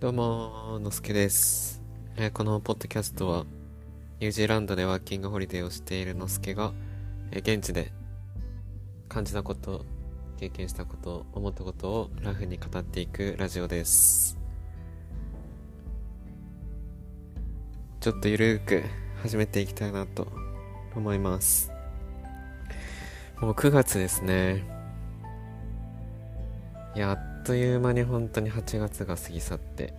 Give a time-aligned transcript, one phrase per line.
[0.00, 1.82] どうも、のすけです、
[2.16, 3.44] えーこのポッドキャストは、
[4.18, 6.72] ニュージーランドでワーキングホリデーをしているのすけが、
[7.32, 7.92] えー現地で
[9.08, 9.84] 感じたこと、
[10.38, 14.38] 経験したこと、思ったことをラフに語っていくラジオです。
[18.00, 18.82] ちょっとゆるーく
[19.22, 20.26] 始めていきたいなと
[20.96, 21.70] 思います。
[23.40, 24.81] もう9月ですね。
[26.94, 29.94] いやあっという間に本当に8月が過ぎ去って。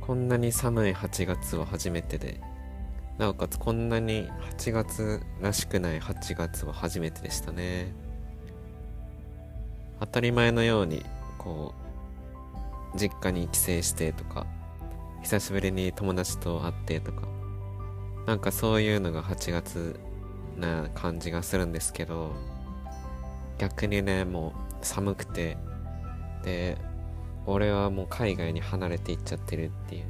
[0.00, 2.40] こんなに寒い8月は初めてで。
[3.18, 4.28] なおかつこんなに
[4.58, 7.92] 8月らしくない8月は初めてでしたね。
[10.00, 11.04] 当たり前のように
[11.38, 11.74] こ
[12.94, 14.46] う実家に帰省してとか
[15.22, 17.28] 久しぶりに友達と会ってとか。
[18.26, 19.98] なんかそういうのが8月
[20.56, 22.32] な感じがするんですけど
[23.58, 25.56] 逆にねもう寒くて。
[26.42, 26.78] で
[27.46, 30.06] 俺はもう海外に離れていっちゃってるっていう。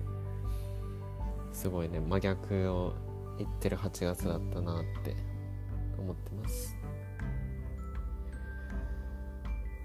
[1.52, 2.94] すごいね真逆を
[3.38, 5.16] 言ってる8月だったなって
[5.98, 6.76] 思ってます。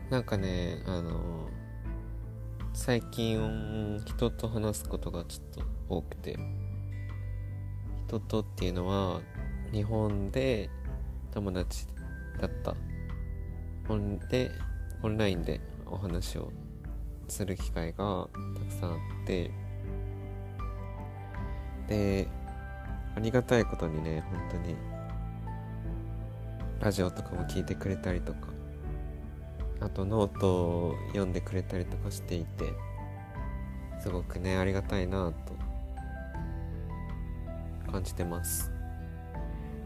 [0.10, 1.50] なんかねあの
[2.74, 6.38] 最近人と話すことがちょっと多くて。
[8.08, 9.22] 人とっていうのは
[9.72, 10.70] 日本で
[11.32, 11.88] 友達
[12.40, 12.76] だった。
[13.90, 14.52] オンで
[15.04, 16.52] オンラインでお話を
[17.28, 19.52] する機会がたくさんあって
[21.88, 22.28] で
[23.16, 24.76] ありがたいことにね本当に
[26.80, 28.48] ラジオとかも聞いてくれたりとか
[29.80, 32.74] あとノートを読んでくれたりとかしていて
[34.02, 35.56] すごくねありがたいなと
[37.92, 38.72] 感じてます。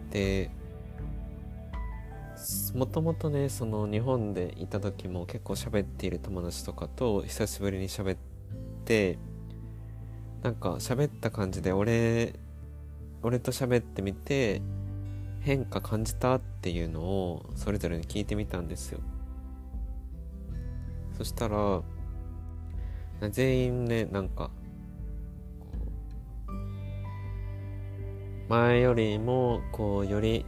[0.10, 0.50] で
[2.74, 8.18] もともとねその日本でいた時も結構喋っている友達とかと久しぶりに喋っ
[8.86, 9.18] て
[10.42, 12.34] なんか喋った感じで俺
[13.22, 14.62] 俺と喋ってみて
[15.42, 19.00] 変化感じたっていうのをそれぞれに聞いてみたんですよ。
[21.18, 21.82] そしたら
[23.32, 24.50] 全員ねなんか
[28.48, 30.46] 前よりもこうより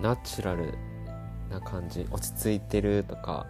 [0.00, 0.74] ナチュラル
[1.50, 3.46] な感じ落ち着いてるとか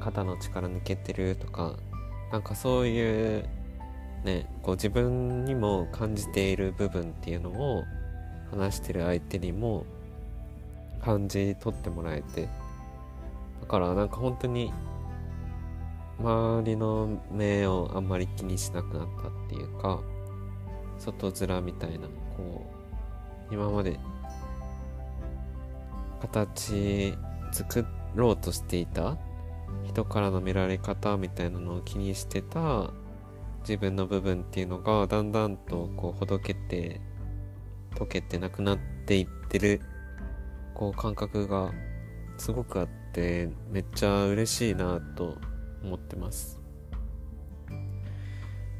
[0.00, 1.74] 肩の力抜けてるとか
[2.32, 3.44] なんかそういう
[4.24, 7.84] ねこう自分にも感じている部分っていうのを
[8.50, 9.84] 話してる相手にも
[11.02, 12.48] 感じ取ってもらえて
[13.60, 14.72] だからなんか本当に
[16.18, 20.00] 周りの目をあんまり気にしなくなったっていうか
[20.98, 22.77] 外面みたいなこう
[23.50, 23.98] 今まで
[26.20, 27.14] 形
[27.52, 29.16] 作ろうとしていた
[29.86, 32.90] 人からの見られ方みたいなのを気にしてた
[33.60, 37.00] 自分の部分っていうのがだんだんとこうほどけて
[37.94, 39.80] 溶けてなくなっていってる
[40.74, 41.72] こう感覚が
[42.36, 45.36] すごくあってめっちゃ嬉しいなと
[45.82, 46.60] 思ってます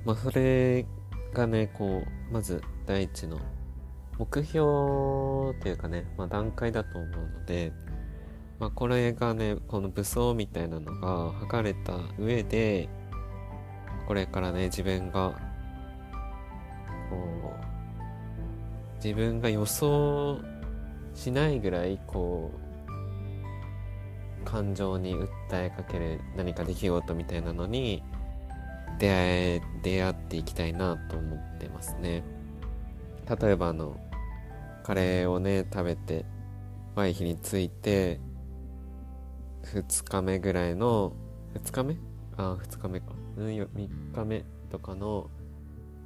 [0.04, 0.86] まあそれ
[1.34, 3.38] がねこうまず第一の
[4.18, 4.58] 目標
[5.60, 7.72] というかね、まあ、段階だと思うので、
[8.58, 12.88] まあ、これがねこの武装みたいなのが測れた上で
[14.06, 15.38] これからね自分が
[17.10, 20.40] こう自分が予想
[21.14, 28.02] しないぐらいこう感情に訴えかける何か出来事みたいなのに
[28.98, 32.24] 出会え出会っていきたいなと思ってますね。
[33.40, 33.96] 例えばあの
[34.88, 36.24] カレーをね食べて
[36.94, 38.20] ワイヒに着いて
[39.64, 41.12] 2日目ぐらいの
[41.62, 41.96] 2日目？
[42.38, 43.06] あ2日目か。
[43.36, 43.68] 3
[44.14, 45.28] 日目とかの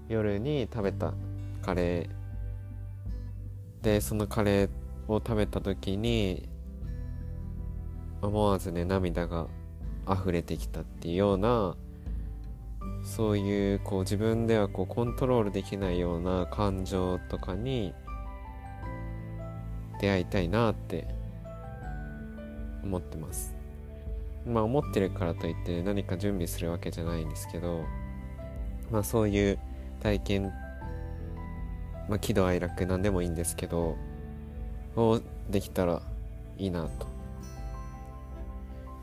[0.09, 1.15] 夜に食べた
[1.63, 3.85] カレー。
[3.85, 4.69] でそのカレー
[5.07, 6.49] を食べた時に
[8.21, 9.47] 思わずね涙が
[10.11, 11.77] 溢れてきたっていうような
[13.05, 17.95] そういうこう自分ではこうコントロールできないような感情とかに
[20.03, 21.07] 出会いたいなって
[22.83, 23.55] 思ってます。
[24.45, 27.85] まあ思ってるからといって何か準備するわけじゃないんですけど
[28.91, 29.59] まあそういう
[30.01, 30.53] 体験
[32.09, 33.97] まあ喜怒哀楽なんでもいいんですけど
[34.97, 36.03] をできたら
[36.59, 37.07] いいなと。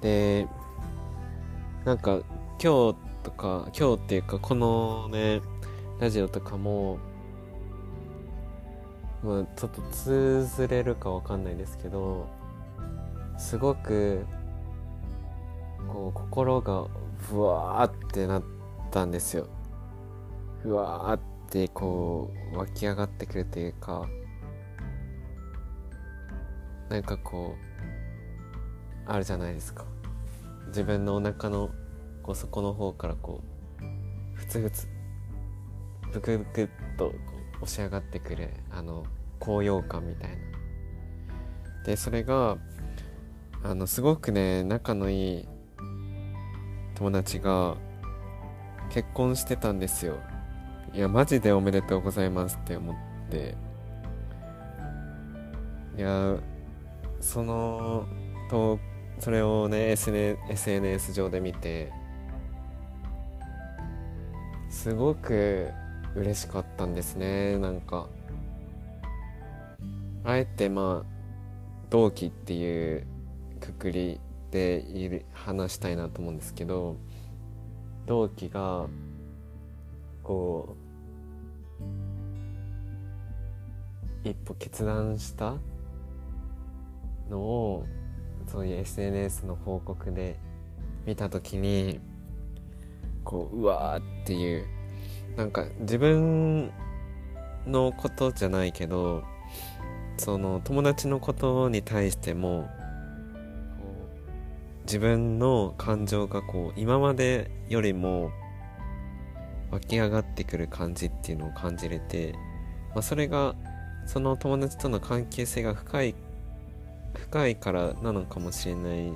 [0.01, 0.47] で
[1.85, 2.19] なんか
[2.61, 5.41] 今日とか今日っていうかこのね
[6.01, 6.99] ラジオとかも
[9.23, 12.27] まあちょっと通ずれるかわかんないですけど
[13.37, 14.25] すごく
[15.87, 16.85] こう心が
[17.17, 18.43] ふわーってなっ
[18.91, 19.47] たんですよ。
[20.61, 21.19] ふわーっ
[21.49, 24.07] てこう湧き上がってくるというか
[26.89, 29.85] なんかこうあるじゃないですか。
[30.67, 31.69] 自分のお腹の
[32.21, 33.41] こう底の方からこ
[33.81, 34.87] うふつふつ
[36.13, 36.67] ブクブクっ
[36.97, 39.05] とこう押し上がってくるあの
[39.39, 40.37] 高揚感みたいな。
[41.85, 42.57] でそれが
[43.63, 45.47] あのすごくね仲のいい
[46.95, 47.77] 友達が
[48.89, 50.17] 結婚してたんですよ。
[50.93, 52.95] いやマジでおめでとうございますって思っ
[53.29, 53.55] て。
[55.97, 56.37] いや
[57.19, 58.05] その
[58.49, 58.79] と
[59.19, 61.91] それをね SNS 上で見て
[64.69, 65.69] すごく
[66.15, 68.07] 嬉しかったんですねなんか。
[70.23, 71.19] あえてまあ
[71.89, 73.07] 同期っていう
[73.59, 74.19] くくり
[74.51, 76.97] でいる話したいなと思うんですけど
[78.05, 78.87] 同期が
[80.23, 80.75] こ
[84.23, 85.55] う一歩決断した
[87.29, 87.85] のを
[88.47, 90.39] そういう SNS の報告で
[91.05, 91.99] 見た時に
[93.23, 94.78] こううわーっていう
[95.35, 96.71] なんか自分
[97.65, 99.23] のことじゃないけど
[100.17, 102.69] その友達のことに対しても
[104.83, 108.31] 自分の感情がこう今までよりも
[109.71, 112.33] 湧き上がってくる感じっていうのを感じれて、
[112.93, 113.55] まあ、それが
[114.07, 116.15] その友達との関係性が深い
[117.13, 119.11] 深いからなのかもしれない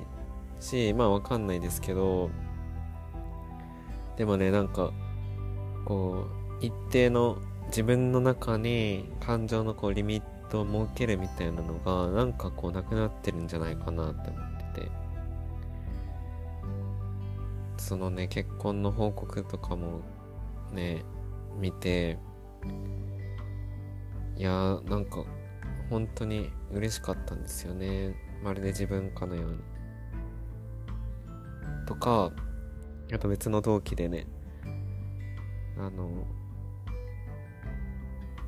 [0.60, 2.30] しまあわかんないですけど
[4.18, 4.92] でもねなんか
[5.85, 6.27] こ
[6.62, 7.38] う一定の
[7.68, 14.91] 自分の中に感情のこうリミットを設けるみたいなのがなんかこうなくなってるんじゃないかなって思ってて。
[17.77, 20.00] そのね結婚の報告とかも
[20.71, 21.03] ね
[21.59, 22.18] 見て
[24.38, 25.25] いやーなんか
[25.89, 28.15] 本当に嬉しかったんですよね。
[28.41, 29.57] まるで自分かのように。
[31.86, 32.31] とか
[33.13, 34.27] あと別の同期でね
[35.83, 36.09] あの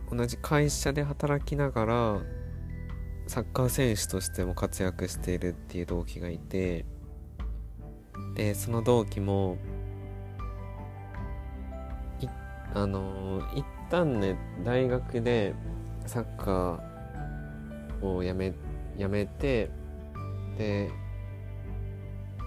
[0.10, 2.22] 同じ会社で働きながら
[3.28, 6.86] サッカー選手としても活躍しているっていう同期がいて
[8.36, 9.58] でその同期も
[12.22, 12.28] い
[12.74, 15.54] あの一旦ね大学で
[16.06, 18.54] サッカーをやめ
[18.98, 19.70] やめて
[20.58, 20.90] で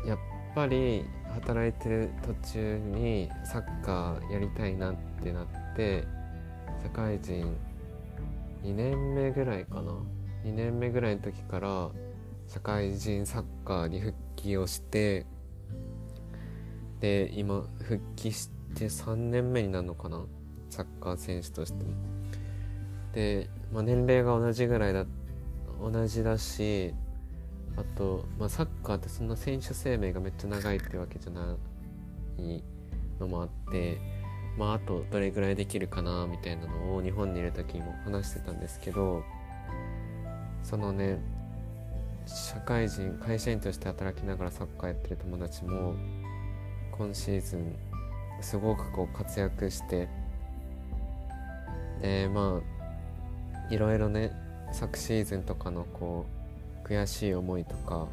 [0.06, 0.18] やっ
[0.54, 1.04] ぱり
[1.34, 5.46] 働いてる途中にサッカーやりたいなってなっ
[5.76, 6.04] て
[6.82, 7.56] 社会人
[8.62, 9.92] 2年目ぐらいかな。
[10.44, 11.90] 2年目ぐらいの時から
[12.46, 15.26] 社会人サッカーに復帰をして
[17.00, 20.24] で今復帰して3年目になるのかな。
[20.70, 21.84] サッカー選手として。
[21.84, 21.90] も
[23.12, 25.06] で、まあ、年齢が同じぐらいだ
[25.80, 26.94] 同じだし
[27.78, 31.56] あと、まあ、サッカーってそんな選手生命がめっちゃ長いってわけじゃな
[32.38, 32.62] い
[33.20, 33.98] のもあって
[34.56, 39.22] まああとどれぐらいできるかなみたいなのを日本にいる時にも話してたんですけど
[40.64, 41.20] そのね
[42.26, 45.94] 社会人会社員として働きながらサッカーやってる友達も
[46.92, 47.76] 今シーズン
[48.40, 50.08] すごくこう活躍して
[52.02, 52.60] でま
[53.70, 54.32] あいろいろね
[54.72, 56.37] 昨シーズンとかのこう
[56.88, 58.06] 悔しい思いとか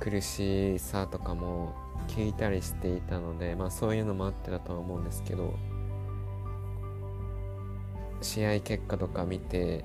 [0.00, 1.74] 苦しさとかも
[2.08, 5.54] 聞いたりしていたのでまあそういうのもあってだとは思うんですけど
[8.22, 9.84] 試合結果とか見て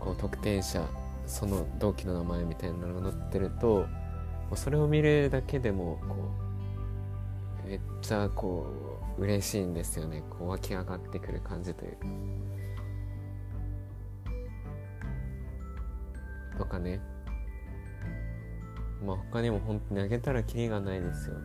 [0.00, 0.84] こう得点者
[1.26, 3.86] その同期の名前みたいなのが載ってるとも
[4.52, 6.16] うそれを見るだけでもこ
[7.64, 8.66] うめっちゃこ
[9.18, 12.06] う嬉しいんですよねこう湧き上がってくる感じというか。
[16.58, 17.00] とかね
[19.04, 21.40] まあ他にも本当にあげたらキリがないですよね。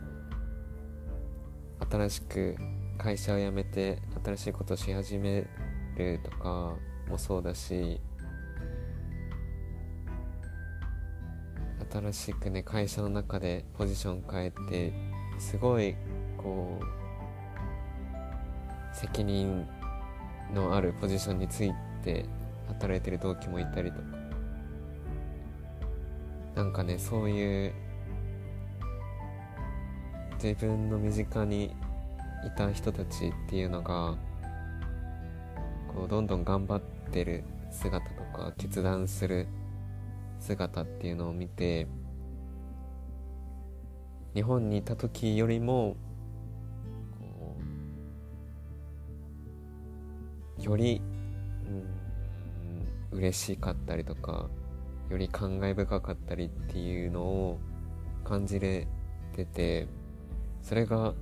[1.89, 2.55] 新しく
[2.97, 5.45] 会社を辞めて新しいことをし始め
[5.95, 6.75] るとか
[7.07, 8.01] もそうだし
[11.91, 14.93] 新しくね会社の中でポジション変えて
[15.39, 15.95] すごい
[16.37, 16.85] こう
[18.95, 19.65] 責任
[20.53, 21.71] のあるポジションについ
[22.03, 22.25] て
[22.67, 24.16] 働いてる同期もいたりとか
[26.57, 27.73] なんかねそういう
[30.41, 34.17] 自分の身近にいた人たちっていうのが
[35.87, 39.45] こうどんどん頑張ってる姿とか決断する
[40.39, 41.85] 姿っていうのを見て
[44.33, 45.95] 日本にいた時よりも
[50.59, 51.03] より、
[53.11, 54.49] うん、嬉しかったりとか
[55.09, 57.59] より感慨深かったりっていうのを
[58.23, 58.87] 感じれ
[59.35, 59.87] てて
[60.61, 61.13] それが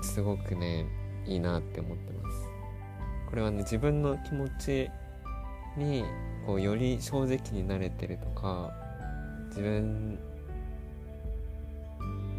[0.00, 0.86] すごくね
[1.26, 2.50] いいなって思ってます。
[3.28, 4.90] これはね自分の気持ち
[5.76, 6.04] に
[6.44, 8.72] こうより正直になれてるとか
[9.50, 10.18] 自分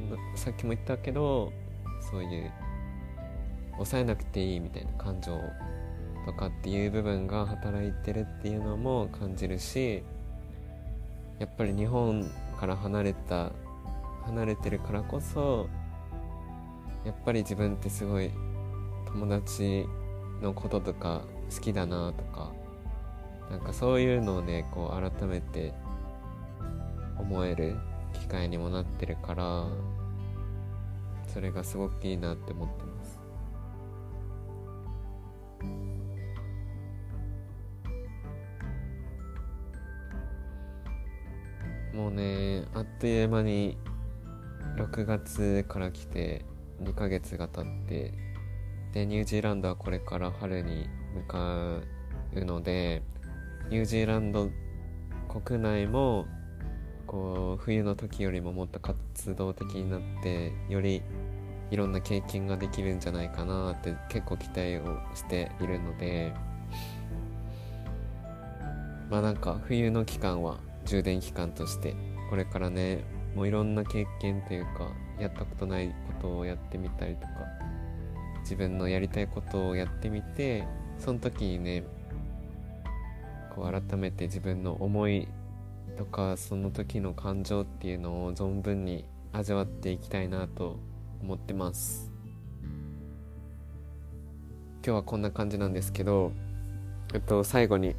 [0.10, 1.53] のさっきも言ったけど
[2.12, 2.51] そういう
[3.74, 5.39] 抑えなくていいみたいな感情
[6.25, 10.04] とかっていう部分が働いてるっていうのも感じるし
[11.40, 13.51] やっぱり日本から離れた
[14.25, 15.68] 離れてるからこそ
[17.06, 18.32] やっぱり自分ってすごい
[19.08, 19.86] 友達
[20.42, 21.24] のこととか
[21.54, 22.51] 好きだなとか
[23.50, 25.74] なんかそういうのをねこう改めて
[27.18, 27.75] 思える
[28.13, 29.66] 機会にもなってるから
[31.28, 33.20] それがすごくいいなって思ってます。
[41.93, 43.77] もうねあっという間に
[44.77, 46.45] 6月から来て
[46.81, 48.13] 2ヶ月が経って
[48.93, 51.81] でニュージーランドはこれから春に向か
[52.33, 53.03] うので
[53.69, 54.50] ニュージーランド
[55.27, 56.25] 国内も
[57.07, 61.01] こう冬の時よりももっと活動的になってより
[61.71, 66.33] いろんな経験ができるんじゃないかなって結構期待をしているので
[69.10, 71.96] まあなんか冬の期間は充電期間として
[72.30, 73.04] これからね
[73.36, 77.30] もういろんな経験というかやったことないことをやってみたりとか
[78.42, 81.84] 自分のやりたいことをやってみてその時にね
[83.56, 85.28] こう改めて自分の思い
[85.98, 90.80] とかその時の感情っていうのを存分に味わっていきたいなと
[91.22, 92.12] 思ってます。
[94.84, 96.32] 今日はこんな感じなんですけど
[97.14, 97.96] えっと最後に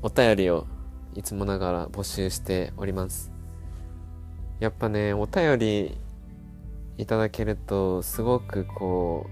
[0.00, 0.66] お便りを
[1.14, 3.32] いつもながら募集しております。
[4.60, 5.98] やっぱねお便り
[6.98, 9.26] いただけるとすごくこ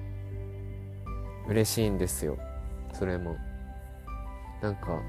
[1.46, 2.38] う嬉しいんですよ。
[2.92, 3.36] それも。
[4.60, 5.02] なんか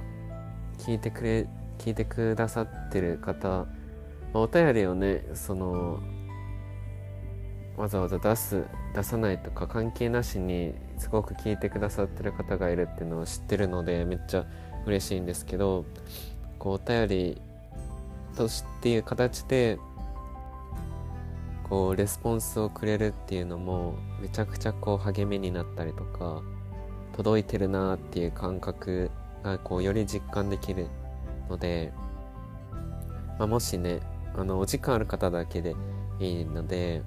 [0.79, 3.67] 聞いてくれ聞いてくださってる方
[4.33, 5.99] お便りをねその
[7.77, 8.65] わざわざ出す
[8.95, 14.45] 出さないとか関係なしにすごく聞いてくださってる方がいるっていうのを知ってるのでめっちゃ
[14.85, 15.85] 嬉しいんですけど
[16.63, 17.41] こうお便り
[18.37, 19.77] としていう形で
[21.67, 26.41] こうレスポンスをくれるっていうのもめちゃくちゃこう励みになったりとか
[27.17, 29.11] 届いてるなっていう感覚
[29.43, 30.87] がこうより実感できる
[31.49, 31.91] ので、
[33.37, 33.99] まあ、もしね
[34.33, 35.75] あのお時間ある方だけで
[36.21, 37.03] いいので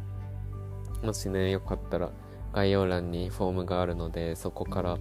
[1.02, 2.10] もしねよかったら
[2.52, 4.98] 概要欄にフォームがあるのでそこから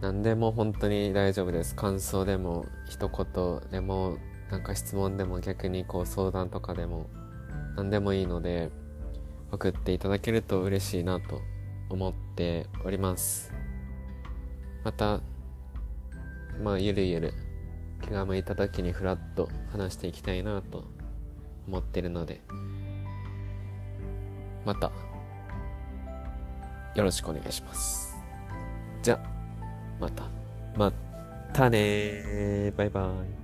[0.00, 1.74] 何でも本当に大丈夫です。
[1.74, 4.16] 感想でも一言でも
[4.50, 7.08] なんか質問でも逆にこう相談とかでも
[7.76, 8.70] 何でもいいので
[9.52, 11.40] 送っていただけると嬉しいなと
[11.88, 12.66] 思って。
[12.84, 13.52] おります
[14.84, 15.20] また
[16.62, 17.34] まあゆるゆる
[18.02, 20.84] 気が向いた時にフラッと話していきたいなと
[21.68, 22.40] 思ってるので。
[24.64, 24.90] また
[26.94, 28.16] よろしくお願いします。
[29.02, 29.39] じゃあ。
[30.00, 30.24] また。
[30.76, 30.92] ま
[31.52, 33.39] たねバイバイ。